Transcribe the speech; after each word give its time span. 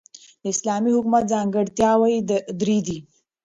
د 0.41 0.43
اسلامی 0.53 0.91
حکومت 0.97 1.23
ځانګړتیاوي 1.33 2.15
درې 2.61 2.77
دي. 2.87 2.97